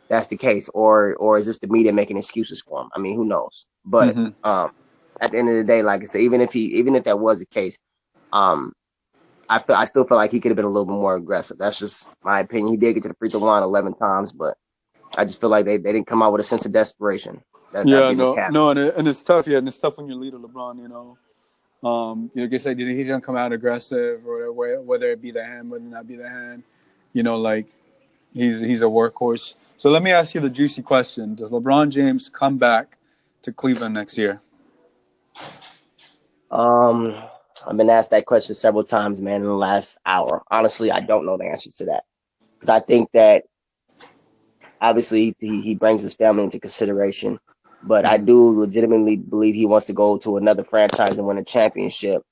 that's 0.09 0.29
the 0.29 0.37
case. 0.37 0.69
Or 0.71 1.17
or 1.17 1.39
is 1.39 1.47
this 1.47 1.59
the 1.59 1.69
media 1.69 1.93
making 1.93 2.19
excuses 2.19 2.63
for 2.63 2.83
him? 2.83 2.91
I 2.95 2.99
mean, 3.01 3.17
who 3.17 3.25
knows? 3.25 3.67
But 3.85 4.17
Mhm. 4.17 4.35
um, 4.45 4.73
at 5.21 5.33
the 5.33 5.39
end 5.39 5.49
of 5.51 5.57
the 5.57 5.65
day, 5.65 5.83
like 5.83 6.03
I 6.03 6.05
said, 6.05 6.23
even 6.23 6.41
if 6.41 6.53
he 6.53 6.79
even 6.79 6.95
if 6.97 7.05
that 7.05 7.21
was 7.21 7.41
the 7.41 7.47
case, 7.47 7.79
um, 8.33 8.73
I 9.49 9.59
feel 9.59 9.77
I 9.77 9.85
still 9.85 10.05
feel 10.05 10.17
like 10.19 10.31
he 10.31 10.41
could 10.41 10.51
have 10.51 10.57
been 10.57 10.65
a 10.67 10.71
little 10.71 10.87
bit 10.87 10.93
more 10.93 11.17
aggressive. 11.17 11.59
That's 11.59 11.79
just 11.79 12.11
my 12.23 12.41
opinion. 12.41 12.69
He 12.71 12.77
did 12.79 12.95
get 12.95 13.03
to 13.05 13.09
the 13.11 13.15
free 13.17 13.31
throw 13.31 13.41
line 13.41 13.63
eleven 13.63 13.95
times, 13.95 14.33
but 14.33 14.57
I 15.19 15.25
just 15.25 15.41
feel 15.41 15.51
like 15.51 15.67
they, 15.67 15.77
they 15.79 15.93
didn't 15.93 16.07
come 16.07 16.23
out 16.23 16.33
with 16.33 16.41
a 16.41 16.45
sense 16.45 16.67
of 16.67 16.73
desperation. 16.73 17.43
That, 17.73 17.87
that 17.87 17.87
yeah, 17.87 18.13
no, 18.13 18.35
no, 18.51 18.71
and, 18.71 18.79
it, 18.79 18.97
and 18.97 19.07
it's 19.07 19.23
tough. 19.23 19.47
Yeah, 19.47 19.59
and 19.59 19.69
it's 19.69 19.79
tough 19.79 19.99
when 19.99 20.09
you're 20.09 20.17
leader 20.17 20.39
LeBron. 20.39 20.79
You 20.79 20.89
know, 20.89 21.89
um, 21.89 22.31
you 22.35 22.41
know, 22.41 22.47
like 22.47 22.55
I 22.55 22.57
said, 22.57 22.79
he 22.79 22.85
didn't 22.85 23.21
come 23.21 23.37
out 23.37 23.53
aggressive, 23.53 24.27
or 24.27 24.53
whether 24.53 24.81
whether 24.81 25.11
it 25.11 25.21
be 25.21 25.31
the 25.31 25.45
hand, 25.45 25.71
whether 25.71 25.85
it 25.85 25.89
not 25.89 26.09
be 26.09 26.17
the 26.17 26.29
hand. 26.29 26.63
You 27.13 27.23
know, 27.23 27.39
like 27.39 27.67
he's 28.33 28.61
he's 28.61 28.83
a 28.83 28.87
workhorse. 28.87 29.55
So 29.77 29.91
let 29.91 30.03
me 30.03 30.11
ask 30.11 30.35
you 30.35 30.41
the 30.41 30.51
juicy 30.51 30.83
question: 30.83 31.35
Does 31.35 31.53
LeBron 31.53 31.91
James 31.91 32.29
come 32.29 32.59
back 32.59 32.97
to 33.43 33.53
Cleveland 33.53 33.95
next 33.95 34.17
year? 34.17 34.41
Um, 36.51 37.23
I've 37.67 37.77
been 37.77 37.91
asked 37.91 38.11
that 38.11 38.27
question 38.27 38.55
several 38.55 38.83
times, 38.83 39.21
man, 39.21 39.43
in 39.43 39.47
the 39.47 39.53
last 39.53 40.01
hour. 40.07 40.43
Honestly, 40.51 40.91
I 40.91 41.01
don't 41.01 41.27
know 41.27 41.37
the 41.37 41.45
answer 41.45 41.71
to 41.71 41.85
that 41.87 42.05
because 42.55 42.69
I 42.69 42.81
think 42.81 43.11
that 43.13 43.45
obviously 44.81 45.35
he, 45.39 45.61
he 45.61 45.75
brings 45.75 46.03
his 46.03 46.15
family 46.15 46.45
into 46.45 46.59
consideration, 46.59 47.39
but 47.83 48.05
I 48.05 48.17
mm-hmm. 48.17 48.27
do 48.27 48.51
legitimately 48.51 49.17
believe 49.17 49.55
he 49.55 49.67
wants 49.67 49.87
to 49.87 49.93
go 49.93 50.19
to 50.19 50.37
another 50.37 50.65
franchise 50.65 51.19
and 51.19 51.27
win 51.27 51.39
a 51.39 51.45
championship. 51.45 52.23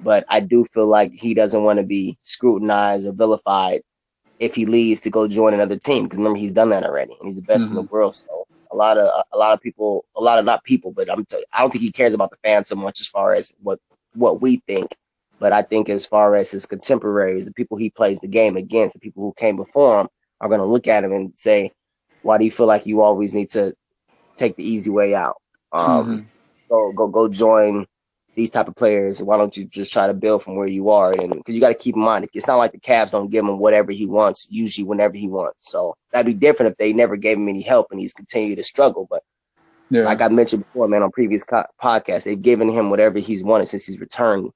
But 0.00 0.24
I 0.28 0.40
do 0.40 0.64
feel 0.64 0.86
like 0.86 1.12
he 1.12 1.34
doesn't 1.34 1.62
want 1.62 1.78
to 1.78 1.84
be 1.84 2.18
scrutinized 2.22 3.06
or 3.06 3.12
vilified 3.12 3.82
if 4.38 4.54
he 4.54 4.66
leaves 4.66 5.00
to 5.02 5.10
go 5.10 5.26
join 5.26 5.54
another 5.54 5.78
team 5.78 6.04
because 6.04 6.18
remember 6.18 6.38
he's 6.38 6.52
done 6.52 6.68
that 6.70 6.84
already 6.84 7.14
and 7.18 7.28
he's 7.28 7.36
the 7.36 7.42
best 7.42 7.70
in 7.70 7.76
the 7.76 7.82
mm-hmm. 7.82 7.94
world. 7.94 8.14
So 8.14 8.46
a 8.70 8.76
lot 8.76 8.98
of 8.98 9.08
a 9.32 9.38
lot 9.38 9.54
of 9.54 9.60
people, 9.60 10.04
a 10.16 10.22
lot 10.22 10.38
of 10.38 10.44
not 10.44 10.64
people, 10.64 10.92
but 10.92 11.10
I'm 11.10 11.24
t- 11.24 11.44
I 11.52 11.60
don't 11.60 11.70
think 11.70 11.82
he 11.82 11.92
cares 11.92 12.14
about 12.14 12.30
the 12.30 12.36
fans 12.44 12.68
so 12.68 12.76
much 12.76 13.00
as 13.00 13.08
far 13.08 13.32
as 13.32 13.54
what 13.62 13.78
what 14.14 14.42
we 14.42 14.56
think. 14.66 14.96
But 15.38 15.52
I 15.52 15.62
think 15.62 15.88
as 15.88 16.06
far 16.06 16.34
as 16.34 16.50
his 16.50 16.64
contemporaries, 16.64 17.46
the 17.46 17.52
people 17.52 17.76
he 17.76 17.90
plays 17.90 18.20
the 18.20 18.28
game 18.28 18.56
against, 18.56 18.94
the 18.94 19.00
people 19.00 19.22
who 19.22 19.34
came 19.36 19.56
before 19.56 20.00
him, 20.00 20.08
are 20.40 20.48
going 20.48 20.60
to 20.60 20.66
look 20.66 20.86
at 20.86 21.04
him 21.04 21.12
and 21.12 21.36
say, 21.36 21.72
"Why 22.22 22.38
do 22.38 22.44
you 22.44 22.50
feel 22.50 22.66
like 22.66 22.86
you 22.86 23.02
always 23.02 23.34
need 23.34 23.50
to 23.50 23.74
take 24.36 24.56
the 24.56 24.64
easy 24.64 24.90
way 24.90 25.14
out? 25.14 25.36
Um, 25.72 26.30
Go 26.68 26.92
go 26.92 27.08
go 27.08 27.28
join 27.28 27.86
these 28.34 28.50
type 28.50 28.68
of 28.68 28.74
players. 28.74 29.22
Why 29.22 29.38
don't 29.38 29.56
you 29.56 29.66
just 29.66 29.92
try 29.92 30.08
to 30.08 30.14
build 30.14 30.42
from 30.42 30.56
where 30.56 30.66
you 30.66 30.90
are? 30.90 31.12
And 31.12 31.32
because 31.32 31.54
you 31.54 31.60
got 31.60 31.68
to 31.68 31.74
keep 31.74 31.94
in 31.94 32.02
mind, 32.02 32.26
it's 32.34 32.48
not 32.48 32.56
like 32.56 32.72
the 32.72 32.80
Cavs 32.80 33.12
don't 33.12 33.30
give 33.30 33.44
him 33.44 33.58
whatever 33.58 33.92
he 33.92 34.04
wants, 34.06 34.48
usually 34.50 34.84
whenever 34.84 35.16
he 35.16 35.28
wants. 35.28 35.70
So 35.70 35.94
that'd 36.12 36.26
be 36.26 36.34
different 36.34 36.72
if 36.72 36.78
they 36.78 36.92
never 36.92 37.16
gave 37.16 37.36
him 37.36 37.48
any 37.48 37.62
help 37.62 37.86
and 37.92 38.00
he's 38.00 38.12
continued 38.12 38.58
to 38.58 38.64
struggle. 38.64 39.06
But 39.08 39.22
Yeah, 39.90 40.02
like 40.04 40.20
I 40.20 40.28
mentioned 40.28 40.64
before, 40.64 40.88
man, 40.88 41.02
on 41.04 41.12
previous 41.12 41.44
co- 41.44 41.64
podcasts, 41.80 42.24
they've 42.24 42.40
given 42.40 42.68
him 42.68 42.90
whatever 42.90 43.20
he's 43.20 43.44
wanted 43.44 43.66
since 43.66 43.86
he's 43.86 44.00
returned, 44.00 44.50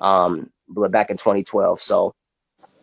um, 0.00 0.50
back 0.90 1.10
in 1.10 1.18
2012. 1.18 1.80
So, 1.82 2.12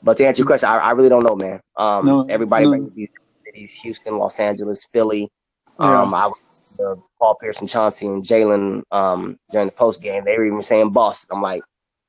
but 0.03 0.17
to 0.17 0.27
answer 0.27 0.41
your 0.41 0.47
question, 0.47 0.69
I, 0.69 0.77
I 0.77 0.91
really 0.91 1.09
don't 1.09 1.23
know, 1.23 1.35
man. 1.35 1.59
Um, 1.75 2.05
No, 2.05 2.25
everybody 2.29 2.65
no. 2.65 2.91
these 2.95 3.11
cities: 3.45 3.73
Houston, 3.81 4.17
Los 4.19 4.39
Angeles, 4.39 4.85
Philly. 4.93 5.27
Yeah. 5.79 6.01
Um, 6.01 6.13
I 6.13 6.27
was 6.27 6.39
uh, 6.79 6.95
Paul 7.19 7.35
Pierce 7.35 7.59
and 7.59 7.69
Chauncey 7.69 8.07
and 8.07 8.23
Jalen 8.23 8.83
um 8.91 9.37
during 9.51 9.67
the 9.67 9.73
post 9.73 10.01
game. 10.01 10.25
They 10.25 10.37
were 10.37 10.45
even 10.45 10.61
saying 10.61 10.91
Boston. 10.91 11.37
I'm 11.37 11.41
like, 11.41 11.61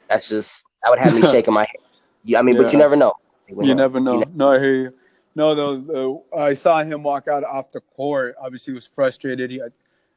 that's 0.08 0.28
just 0.28 0.64
that 0.82 0.90
would 0.90 0.98
have 0.98 1.14
me 1.14 1.22
shaking 1.30 1.54
my 1.54 1.64
head. 1.64 1.76
Yeah, 2.24 2.40
I 2.40 2.42
mean, 2.42 2.56
but 2.56 2.72
you 2.72 2.78
never 2.78 2.96
know. 2.96 3.14
you 3.48 3.74
never 3.74 4.00
know. 4.00 4.18
ne- 4.18 4.26
no, 4.34 4.50
I 4.52 4.58
hear 4.58 4.74
you. 4.74 4.94
No, 5.36 5.54
though, 5.54 6.24
uh, 6.32 6.36
I 6.36 6.52
saw 6.54 6.82
him 6.82 7.04
walk 7.04 7.28
out 7.28 7.44
off 7.44 7.70
the 7.70 7.80
court. 7.80 8.34
Obviously, 8.40 8.72
he 8.72 8.74
was 8.74 8.86
frustrated. 8.86 9.50
He 9.50 9.62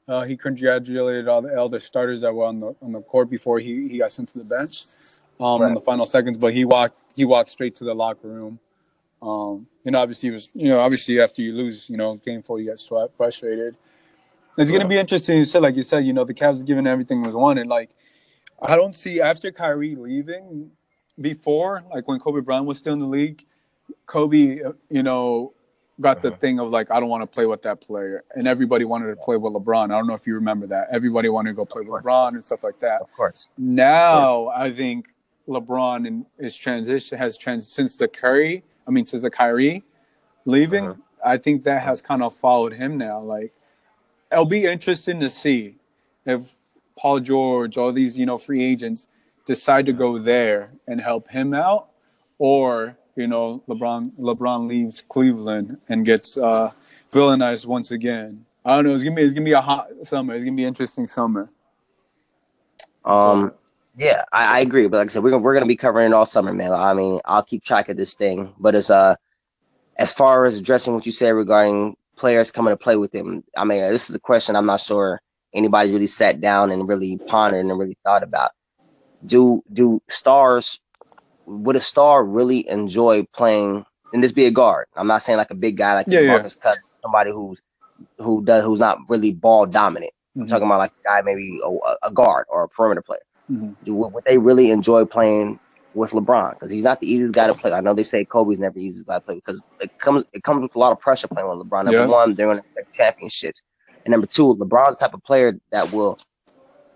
uh, 0.07 0.24
he 0.24 0.36
congratulated 0.36 1.27
all 1.27 1.41
the 1.41 1.53
elder 1.53 1.79
starters 1.79 2.22
that 2.22 2.33
were 2.33 2.45
on 2.45 2.60
the 2.60 2.75
on 2.81 2.91
the 2.91 3.01
court 3.01 3.29
before 3.29 3.60
he, 3.60 3.88
he 3.88 4.00
got 4.00 4.12
sent 4.12 4.29
to 4.29 4.39
the 4.39 4.43
bench 4.43 4.86
um, 5.39 5.62
in 5.62 5.74
the 5.75 5.79
final 5.79 6.05
seconds. 6.05 6.38
But 6.38 6.53
he 6.53 6.65
walked 6.65 6.98
he 7.15 7.25
walked 7.25 7.50
straight 7.50 7.75
to 7.75 7.83
the 7.83 7.93
locker 7.93 8.27
room. 8.27 8.60
Um, 9.24 9.68
know, 9.86 10.00
obviously, 10.00 10.32
was 10.32 10.50
you 10.53 10.68
know 10.68 10.80
obviously 10.80 11.20
after 11.20 11.42
you 11.42 11.53
lose, 11.53 11.89
you 11.89 11.98
know, 11.98 12.15
game 12.15 12.44
four, 12.44 12.60
you 12.60 12.65
get 12.70 12.80
sweat, 12.80 13.10
frustrated. 13.15 13.77
It's 14.58 14.70
gonna 14.70 14.88
be 14.88 14.98
interesting. 14.98 15.38
You 15.38 15.46
said 15.46 15.62
like 15.62 15.75
you 15.75 15.84
said, 15.84 16.06
you 16.06 16.13
know, 16.13 16.25
the 16.25 16.34
Cavs 16.34 16.65
given 16.65 16.86
everything 16.88 17.22
was 17.24 17.36
wanted. 17.36 17.68
Like 17.68 17.89
I 18.62 18.75
don't 18.75 18.96
see 18.96 19.22
after 19.22 19.51
Kyrie 19.51 19.96
leaving, 19.96 20.72
before 21.20 21.84
like 21.94 22.08
when 22.08 22.20
Kobe 22.20 22.42
Bryant 22.42 22.65
was 22.65 22.77
still 22.77 22.94
in 22.94 23.00
the 23.00 23.08
league, 23.08 23.46
Kobe, 24.06 24.60
you 24.89 25.03
know, 25.03 25.53
got 26.01 26.22
the 26.22 26.30
Uh-huh. 26.30 26.38
thing 26.38 26.60
of 26.60 26.70
like 26.70 26.92
I 26.92 27.00
don't 27.00 27.10
want 27.10 27.22
to 27.24 27.27
play 27.27 27.46
with 27.46 27.62
that 27.63 27.82
player, 27.82 28.24
and 28.36 28.48
everybody 28.48 28.84
wanted 28.86 29.08
to 29.08 29.15
play 29.15 29.38
with 29.38 29.53
LeBron. 29.53 29.86
I 29.86 29.98
don't 29.98 30.08
know 30.08 30.13
if 30.15 30.27
you 30.27 30.36
remember 30.36 30.68
that. 30.68 30.88
Everybody 30.92 31.30
wanted 31.30 31.51
to 31.51 31.56
go 31.56 31.65
play 31.65 31.84
with. 31.84 32.03
LeBron 32.03 32.30
and 32.36 32.44
stuff 32.46 32.63
like 32.63 32.80
that. 32.80 33.01
Of 33.01 33.12
course. 33.13 33.50
Now 33.58 34.48
I 34.50 34.72
think 34.72 35.08
LeBron 35.48 36.08
in 36.08 36.25
his 36.39 36.56
transition 36.56 37.18
has 37.18 37.38
trans 37.38 37.68
since 37.68 37.98
the 37.98 38.08
Curry. 38.08 38.63
I 38.88 38.92
mean, 38.92 39.06
since 39.06 39.24
the 39.24 39.30
Kyrie 39.30 39.84
leaving, 40.46 40.88
Uh-huh. 40.88 41.00
I 41.25 41.38
think 41.38 41.63
that 41.63 41.82
has 41.84 42.02
kind 42.02 42.22
of 42.22 42.34
followed 42.36 42.74
him 42.74 42.98
now. 42.98 43.22
Like 43.22 43.54
it'll 44.32 44.46
be 44.46 44.66
interesting 44.66 45.20
to 45.22 45.30
see 45.30 45.75
if 46.25 46.56
Paul 46.98 47.20
George, 47.22 47.78
all 47.78 47.94
these 47.94 48.18
you 48.18 48.25
know 48.25 48.38
free 48.38 48.63
agents 48.63 49.08
decide 49.46 49.86
to 49.86 49.94
go 49.94 50.20
there 50.20 50.72
and 50.88 51.00
help 51.00 51.30
him 51.30 51.54
out, 51.54 51.90
or 52.40 52.98
you 53.16 53.28
know 53.28 53.63
LeBron 53.70 54.12
LeBron 54.20 54.68
leaves 54.68 55.02
Cleveland 55.08 55.78
and 55.88 56.06
gets 56.06 56.36
uh, 56.38 56.72
villainized 57.12 57.66
once 57.66 57.92
again. 57.92 58.46
I 58.66 58.75
don't 58.75 58.86
know. 58.86 58.94
It's 58.96 59.04
gonna 59.04 59.16
be 59.16 59.22
it's 59.24 59.34
gonna 59.34 59.46
be 59.46 59.54
a 59.54 59.62
hot 59.62 59.88
summer. 60.04 60.34
It's 60.36 60.44
gonna 60.44 60.58
be 60.58 60.63
an 60.63 60.70
interesting 60.70 61.08
summer. 61.08 61.50
Um, 63.06 63.54
yeah, 63.96 64.24
I, 64.32 64.58
I 64.58 64.60
agree. 64.60 64.88
But 64.88 64.98
like 64.98 65.08
I 65.08 65.10
said, 65.10 65.24
we're 65.24 65.32
gonna, 65.32 65.44
we're 65.44 65.54
gonna 65.54 65.66
be 65.66 65.76
covering 65.76 66.12
it 66.12 66.14
all 66.14 66.26
summer, 66.26 66.54
man. 66.54 66.72
I 66.72 66.94
mean, 66.94 67.20
I'll 67.26 67.44
keep 67.44 67.64
track 67.64 67.90
of 67.90 67.98
this 67.98 68.16
thing. 68.16 68.54
But 68.60 68.76
as 68.76 68.90
uh, 68.90 69.16
as 69.98 70.12
far 70.14 70.46
as 70.46 70.60
addressing 70.60 70.94
what 70.94 71.06
you 71.06 71.12
said 71.12 71.32
regarding 71.32 71.96
players 72.18 72.52
coming 72.52 72.72
to 72.72 72.78
play 72.78 72.96
with 72.96 73.14
him, 73.14 73.44
I 73.58 73.66
mean, 73.66 73.82
this 73.92 74.10
is 74.10 74.16
a 74.16 74.20
question 74.20 74.56
I'm 74.56 74.66
not 74.66 74.82
sure 74.82 75.22
anybody's 75.54 75.92
really 75.94 76.08
sat 76.08 76.42
down 76.42 76.72
and 76.72 76.88
really 76.88 77.20
pondered 77.28 77.66
and 77.66 77.78
really 77.78 77.98
thought 78.04 78.24
about. 78.24 78.52
Do 79.26 79.62
do 79.72 80.00
stars 80.10 80.80
would 81.46 81.76
a 81.76 81.82
star 81.82 82.26
really 82.26 82.68
enjoy 82.70 83.26
playing 83.34 83.86
and 84.14 84.24
this 84.24 84.32
be 84.32 84.46
a 84.46 84.52
guard? 84.52 84.88
I'm 84.96 85.08
not 85.08 85.22
saying 85.22 85.38
like 85.38 85.52
a 85.52 85.56
big 85.56 85.78
guy 85.78 85.94
like 85.94 86.08
Yeah, 86.10 86.22
yeah. 86.22 86.28
Marcus 86.30 86.56
Cut, 86.56 86.78
somebody 87.02 87.32
who's 87.32 87.62
who 88.18 88.44
does 88.44 88.64
who's 88.64 88.80
not 88.80 88.98
really 89.10 89.34
ball 89.34 89.66
dominant. 89.66 90.12
I'm 90.36 90.44
Mhm. 90.44 90.50
talking 90.50 90.66
about 90.66 90.80
like 90.80 90.92
a 91.06 91.08
guy 91.08 91.22
maybe 91.22 91.60
a, 91.64 92.08
a 92.08 92.12
guard 92.12 92.46
or 92.50 92.64
a 92.64 92.70
perimeter 92.70 93.02
player. 93.02 93.22
Mhm. 93.52 93.76
Do 93.84 93.94
would 93.96 94.24
they 94.26 94.38
really 94.38 94.72
enjoy 94.72 95.06
playing 95.06 95.60
with 95.94 96.12
LeBron? 96.12 96.52
Because 96.52 96.72
he's 96.72 96.84
not 96.84 97.00
the 97.00 97.12
easiest 97.12 97.34
guy 97.34 97.48
to 97.48 97.54
play. 97.54 97.72
I 97.74 97.82
know 97.82 97.94
they 97.94 98.04
say 98.04 98.26
Kobe's 98.26 98.60
never 98.60 98.76
the 98.76 98.84
easiest 98.86 99.06
guy 99.08 99.16
to 99.16 99.22
play 99.22 99.36
because 99.36 99.64
it 99.82 99.92
comes 100.00 100.24
it 100.34 100.44
comes 100.44 100.62
with 100.62 100.76
a 100.76 100.80
lot 100.80 100.92
of 100.92 101.00
pressure 101.00 101.28
playing 101.28 101.50
with 101.50 101.60
LeBron. 101.68 101.86
Number 101.86 102.02
Yeah. 102.02 102.08
one, 102.08 102.36
they're 102.36 102.48
going 102.48 102.58
to 102.58 102.64
expect 102.64 102.94
championships, 102.94 103.62
and 104.06 104.12
number 104.12 104.28
two, 104.28 104.56
LeBron's 104.56 104.98
the 104.98 105.06
type 105.06 105.14
of 105.14 105.24
player 105.24 105.54
that 105.72 105.92
will 105.92 106.18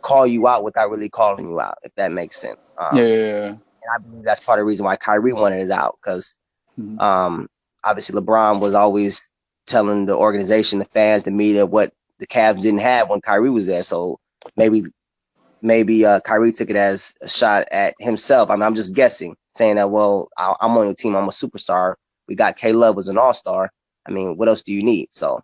call 0.01 0.25
you 0.25 0.47
out 0.47 0.63
without 0.63 0.89
really 0.89 1.09
calling 1.09 1.47
you 1.49 1.59
out, 1.59 1.77
if 1.83 1.91
that 1.95 2.11
makes 2.11 2.39
sense. 2.39 2.73
Um, 2.79 2.97
Yeah, 2.97 3.03
yeah, 3.03 3.25
yeah. 3.25 3.45
and 3.47 3.59
I 3.93 3.97
believe 3.99 4.23
that's 4.23 4.39
part 4.39 4.59
of 4.59 4.61
the 4.63 4.67
reason 4.67 4.85
why 4.85 4.95
Kyrie 4.95 5.33
wanted 5.33 5.65
it 5.65 5.71
out 5.71 5.97
because 6.01 6.35
Mhm. 6.79 7.01
um, 7.01 7.47
obviously 7.83 8.19
LeBron 8.19 8.61
was 8.61 8.73
always 8.73 9.29
telling 9.65 10.05
the 10.05 10.15
organization, 10.15 10.79
the 10.79 10.85
fans, 10.85 11.23
the 11.23 11.31
media 11.31 11.65
what 11.65 11.91
the 12.19 12.27
Cavs 12.27 12.61
didn't 12.61 12.79
have 12.79 13.09
when 13.09 13.21
Kyrie 13.21 13.49
was 13.49 13.65
there. 13.67 13.83
So 13.83 14.19
maybe 14.55 14.83
maybe 15.61 16.05
uh, 16.05 16.19
Kyrie 16.21 16.51
took 16.51 16.69
it 16.69 16.75
as 16.75 17.15
a 17.21 17.27
shot 17.27 17.67
at 17.71 17.93
himself. 17.99 18.49
I 18.49 18.55
mean, 18.55 18.63
I'm 18.63 18.75
just 18.75 18.95
guessing, 18.95 19.35
saying 19.55 19.75
that 19.75 19.91
well, 19.91 20.29
I, 20.37 20.55
I'm 20.61 20.77
on 20.77 20.85
your 20.85 20.95
team, 20.95 21.15
I'm 21.15 21.27
a 21.27 21.31
superstar. 21.31 21.95
We 22.27 22.35
got 22.35 22.57
K 22.57 22.73
Love 22.73 22.95
was 22.95 23.07
an 23.07 23.17
all 23.17 23.33
star. 23.33 23.71
I 24.05 24.11
mean, 24.11 24.37
what 24.37 24.47
else 24.47 24.61
do 24.61 24.73
you 24.73 24.83
need? 24.83 25.07
So. 25.11 25.41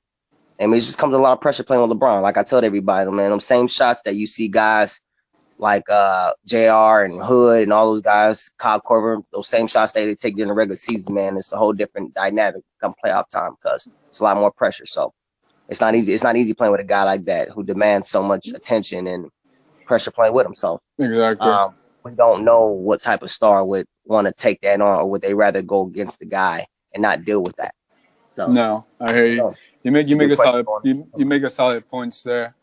I 0.60 0.67
mean, 0.67 0.75
it 0.75 0.82
just 0.82 1.00
comes 1.00 1.15
a 1.15 1.17
lot 1.17 1.34
of 1.34 1.41
pressure 1.41 1.63
playing 1.63 1.82
with 1.82 1.98
LeBron. 1.98 2.22
Like 2.22 2.38
I 2.38 2.43
told 2.43 2.63
everybody, 2.63 3.10
man, 3.10 3.32
them 3.32 3.39
same 3.39 3.67
shots 3.67 4.03
that 4.03 4.15
you 4.15 4.27
see 4.27 4.48
guys 4.48 5.01
like 5.58 5.84
uh 5.89 6.32
JR 6.46 7.05
and 7.05 7.24
Hood 7.24 7.63
and 7.63 7.74
all 7.74 7.91
those 7.91 8.01
guys, 8.01 8.51
Kyle 8.58 8.82
Korver, 8.82 9.24
those 9.34 9.48
same 9.48 9.67
shots 9.67 9.91
that 9.93 10.05
they 10.05 10.15
take 10.15 10.36
during 10.36 10.50
the 10.50 10.53
regular 10.53 10.75
season, 10.75 11.15
man, 11.15 11.38
it's 11.38 11.53
a 11.53 11.58
whole 11.58 11.74
different 11.74 12.13
dynamic 12.13 12.62
come 12.82 12.93
playoff 13.03 13.27
time 13.29 13.55
because 13.62 13.88
it's 14.08 14.20
a 14.20 14.24
lot 14.24 14.38
more 14.38 14.51
pressure. 14.51 14.86
So 14.86 15.13
it's 15.70 15.82
not 15.82 15.96
easy. 15.96 16.13
It's 16.13 16.24
not 16.24 16.36
easy 16.36 16.53
playing 16.53 16.72
with 16.72 16.82
a 16.82 16.86
guy 16.86 17.03
like 17.03 17.25
that 17.25 17.50
who 17.50 17.63
demands 17.63 18.10
so 18.10 18.22
much 18.22 18.48
attention 18.53 19.08
and 19.08 19.29
pressure 19.86 20.12
playing 20.12 20.34
with 20.34 20.46
him. 20.46 20.56
So 20.56 20.80
Exactly. 21.00 21.50
um, 21.50 21.75
we 22.04 22.12
don't 22.12 22.44
know 22.44 22.68
what 22.68 23.02
type 23.02 23.22
of 23.24 23.32
star 23.32 23.66
would 23.66 23.86
want 24.06 24.28
to 24.28 24.34
take 24.34 24.62
that 24.62 24.82
on, 24.82 25.00
or 25.00 25.10
would 25.10 25.22
they 25.22 25.34
rather 25.34 25.62
go 25.62 25.86
against 25.86 26.20
the 26.20 26.25
guy 26.25 26.66
and 26.94 27.02
not 27.02 27.24
deal 27.24 27.42
with 27.42 27.56
that? 27.58 27.74
So 28.32 28.48
no, 28.48 28.86
I 29.00 29.13
hear 29.13 29.25
you. 29.28 29.38
No. 29.38 29.56
You 29.84 29.92
make 29.92 30.08
you 30.08 30.16
a 30.16 30.18
make 30.18 30.32
a 30.32 30.36
solid 30.36 30.66
you, 30.84 31.08
you 31.18 31.25
make 31.25 31.44
a 31.44 31.50
solid 31.50 31.88
points 31.90 32.24
there. 32.24 32.56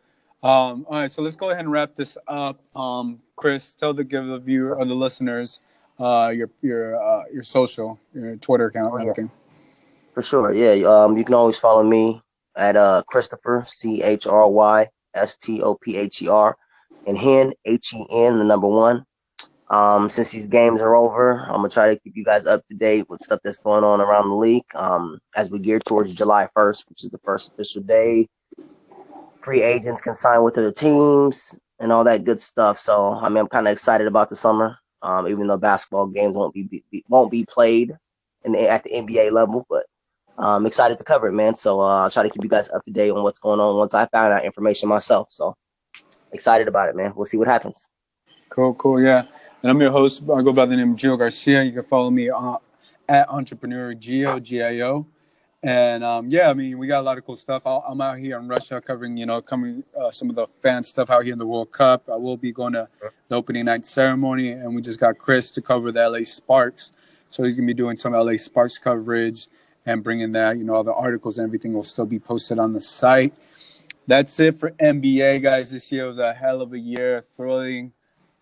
Um, 0.42 0.86
all 0.88 1.00
right, 1.00 1.12
so 1.12 1.20
let's 1.20 1.36
go 1.36 1.50
ahead 1.50 1.60
and 1.60 1.70
wrap 1.70 1.94
this 1.94 2.16
up. 2.26 2.60
Um, 2.74 3.20
Chrys, 3.36 3.76
tell 3.76 3.92
the 3.92 4.04
give 4.04 4.26
the 4.26 4.38
viewer 4.38 4.74
or 4.76 4.86
the 4.86 4.94
listeners 4.94 5.60
uh, 5.98 6.32
your 6.34 6.50
your 6.62 7.00
uh, 7.02 7.24
your 7.32 7.42
social, 7.42 7.98
your 8.14 8.36
Twitter 8.36 8.66
account, 8.66 8.92
Oh, 8.94 8.96
yeah. 8.96 9.02
everything. 9.02 9.30
For 10.14 10.22
sure, 10.22 10.52
yeah. 10.52 10.88
Um, 10.88 11.16
you 11.16 11.24
can 11.24 11.34
always 11.34 11.58
follow 11.58 11.82
me 11.82 12.20
at 12.56 12.74
uh 12.76 13.02
Chrystopher 13.12 13.66
C 13.68 14.02
H 14.02 14.26
R 14.26 14.48
Y 14.48 14.88
S 15.14 15.36
T 15.36 15.62
O 15.62 15.74
P 15.76 15.96
H 15.96 16.22
E 16.22 16.28
R 16.28 16.56
and 17.10 17.18
Hen 17.18 17.52
H 17.66 17.92
E 17.92 18.06
N 18.10 18.38
the 18.38 18.44
number 18.44 18.68
one. 18.68 19.04
Um, 19.68 20.08
since 20.10 20.32
these 20.32 20.48
games 20.48 20.80
are 20.80 20.94
over, 20.96 21.44
I'm 21.44 21.56
gonna 21.56 21.68
try 21.68 21.92
to 21.92 22.00
keep 22.00 22.16
you 22.16 22.24
guys 22.24 22.46
up 22.46 22.66
to 22.68 22.74
date 22.74 23.08
with 23.08 23.20
stuff 23.20 23.40
that's 23.44 23.58
going 23.58 23.84
on 23.84 24.00
around 24.00 24.28
the 24.28 24.34
league. 24.36 24.64
Um, 24.74 25.18
as 25.36 25.50
we 25.50 25.58
gear 25.58 25.80
towards 25.80 26.14
July 26.14 26.48
1st, 26.56 26.88
which 26.88 27.04
is 27.04 27.10
the 27.10 27.18
first 27.24 27.50
official 27.50 27.82
day, 27.82 28.28
free 29.40 29.62
agents 29.62 30.02
can 30.02 30.14
sign 30.14 30.42
with 30.42 30.54
their 30.54 30.72
teams 30.72 31.58
and 31.80 31.92
all 31.92 32.04
that 32.04 32.24
good 32.24 32.40
stuff. 32.40 32.78
So, 32.78 33.14
I 33.14 33.28
mean, 33.28 33.38
I'm 33.38 33.48
kind 33.48 33.66
of 33.66 33.72
excited 33.72 34.06
about 34.06 34.28
the 34.28 34.36
summer. 34.36 34.76
Um, 35.02 35.26
even 35.28 35.46
though 35.46 35.56
basketball 35.56 36.08
games 36.08 36.36
won't 36.36 36.54
be, 36.54 36.64
be 36.64 37.04
won't 37.08 37.30
be 37.30 37.46
played 37.48 37.92
in 38.44 38.52
the, 38.52 38.68
at 38.68 38.84
the 38.84 38.90
NBA 38.90 39.32
level, 39.32 39.66
but 39.68 39.86
I'm 40.38 40.66
excited 40.66 40.98
to 40.98 41.04
cover 41.04 41.28
it, 41.28 41.32
man. 41.32 41.54
So 41.54 41.80
uh, 41.80 42.02
I'll 42.02 42.10
try 42.10 42.22
to 42.22 42.30
keep 42.30 42.44
you 42.44 42.50
guys 42.50 42.70
up 42.70 42.84
to 42.84 42.90
date 42.92 43.10
on 43.10 43.22
what's 43.22 43.38
going 43.38 43.60
on 43.60 43.76
once 43.76 43.94
I 43.94 44.06
find 44.06 44.32
out 44.32 44.44
information 44.44 44.88
myself. 44.88 45.28
So 45.30 45.54
excited 46.32 46.68
about 46.68 46.88
it, 46.88 46.96
man. 46.96 47.12
We'll 47.16 47.26
see 47.26 47.36
what 47.36 47.48
happens. 47.48 47.90
Cool, 48.48 48.74
cool, 48.74 49.00
yeah. 49.00 49.24
And 49.62 49.70
I'm 49.70 49.80
your 49.80 49.90
host. 49.90 50.22
I 50.22 50.42
go 50.42 50.52
by 50.52 50.66
the 50.66 50.76
name 50.76 50.92
of 50.92 50.96
Gio 50.96 51.18
Garcia. 51.18 51.62
You 51.62 51.72
can 51.72 51.82
follow 51.82 52.10
me 52.10 52.30
uh, 52.30 52.56
at 53.08 53.28
Entrepreneur 53.28 53.94
Gio 53.94 54.42
G 54.42 54.62
I 54.62 54.80
O. 54.80 55.06
And 55.62 56.02
um, 56.02 56.28
yeah, 56.28 56.48
I 56.48 56.54
mean, 56.54 56.78
we 56.78 56.86
got 56.86 57.00
a 57.00 57.02
lot 57.02 57.18
of 57.18 57.26
cool 57.26 57.36
stuff. 57.36 57.66
I'll, 57.66 57.84
I'm 57.86 58.00
out 58.00 58.16
here 58.18 58.38
in 58.38 58.48
Russia 58.48 58.80
covering, 58.80 59.18
you 59.18 59.26
know, 59.26 59.42
coming 59.42 59.84
uh, 59.98 60.10
some 60.10 60.30
of 60.30 60.36
the 60.36 60.46
fan 60.46 60.82
stuff 60.82 61.10
out 61.10 61.24
here 61.24 61.34
in 61.34 61.38
the 61.38 61.46
World 61.46 61.70
Cup. 61.70 62.08
I 62.08 62.16
will 62.16 62.38
be 62.38 62.50
going 62.50 62.72
to 62.72 62.88
the 63.28 63.36
opening 63.36 63.66
night 63.66 63.84
ceremony, 63.84 64.52
and 64.52 64.74
we 64.74 64.80
just 64.80 64.98
got 64.98 65.18
Chrys 65.18 65.52
to 65.52 65.60
cover 65.60 65.92
the 65.92 66.08
LA 66.08 66.24
Sparks. 66.24 66.92
So 67.28 67.44
he's 67.44 67.56
gonna 67.56 67.66
be 67.66 67.74
doing 67.74 67.98
some 67.98 68.14
LA 68.14 68.38
Sparks 68.38 68.78
coverage 68.78 69.48
and 69.84 70.02
bringing 70.02 70.32
that, 70.32 70.56
you 70.56 70.64
know, 70.64 70.74
all 70.74 70.84
the 70.84 70.94
articles 70.94 71.38
and 71.38 71.46
everything 71.46 71.74
will 71.74 71.84
still 71.84 72.06
be 72.06 72.18
posted 72.18 72.58
on 72.58 72.72
the 72.72 72.80
site. 72.80 73.34
That's 74.06 74.38
it 74.40 74.58
for 74.58 74.70
NBA, 74.72 75.42
guys. 75.42 75.70
This 75.70 75.90
year 75.92 76.06
was 76.06 76.18
a 76.18 76.32
hell 76.32 76.62
of 76.62 76.72
a 76.72 76.78
year, 76.78 77.22
thrilling, 77.36 77.92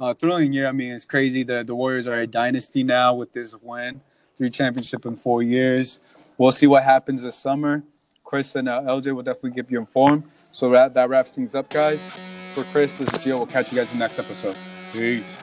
uh, 0.01 0.15
thrilling 0.15 0.53
year. 0.53 0.67
I 0.67 0.73
mean, 0.73 0.93
it's 0.93 1.05
crazy. 1.05 1.43
The 1.43 1.63
the 1.63 1.75
Warriors 1.75 2.07
are 2.07 2.21
a 2.21 2.27
dynasty 2.27 2.83
now 2.83 3.15
with 3.15 3.33
this 3.33 3.55
win, 3.61 4.01
three 4.37 4.51
championship 4.51 5.05
in 5.05 5.17
four 5.17 5.43
years. 5.43 6.01
We'll 6.39 6.53
see 6.53 6.67
what 6.67 6.85
happens 6.85 7.23
this 7.23 7.37
summer. 7.37 7.83
Chrys 8.25 8.55
and 8.55 8.69
uh, 8.69 8.83
LJ 8.83 9.15
will 9.15 9.23
definitely 9.23 9.53
keep 9.53 9.71
you 9.71 9.79
informed. 9.79 10.25
So 10.51 10.71
that, 10.71 10.95
that 10.95 11.09
wraps 11.09 11.35
things 11.35 11.55
up, 11.55 11.71
guys. 11.71 12.03
For 12.55 12.65
Chrys, 12.65 12.97
this 12.99 13.01
is 13.01 13.09
Gio. 13.09 13.39
We'll 13.39 13.47
catch 13.47 13.73
you 13.73 13.79
guys 13.79 13.93
in 13.93 13.99
the 13.99 14.05
next 14.05 14.19
episode. 14.19 14.57
Peace. 14.93 15.39